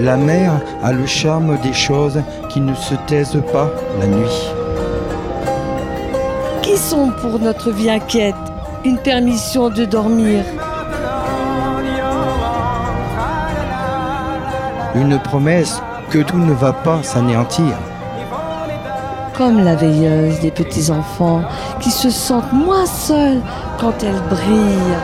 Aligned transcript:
La 0.00 0.16
mer 0.16 0.60
a 0.84 0.92
le 0.92 1.06
charme 1.06 1.58
des 1.60 1.72
choses 1.72 2.22
qui 2.48 2.60
ne 2.60 2.72
se 2.72 2.94
taisent 3.08 3.42
pas 3.52 3.68
la 3.98 4.06
nuit. 4.06 4.48
Qui 6.62 6.76
sont 6.76 7.10
pour 7.20 7.40
notre 7.40 7.72
vie 7.72 7.90
inquiète 7.90 8.36
une 8.84 8.98
permission 8.98 9.70
de 9.70 9.84
dormir? 9.84 10.44
Une 14.94 15.18
promesse 15.18 15.82
que 16.10 16.18
tout 16.18 16.38
ne 16.38 16.52
va 16.52 16.72
pas 16.72 17.02
s'anéantir. 17.02 17.74
Comme 19.36 19.64
la 19.64 19.74
veilleuse 19.74 20.38
des 20.40 20.52
petits 20.52 20.92
enfants 20.92 21.42
qui 21.80 21.90
se 21.90 22.10
sentent 22.10 22.52
moins 22.52 22.86
seuls 22.86 23.40
quand 23.80 23.94
elle 24.04 24.22
brille. 24.30 24.96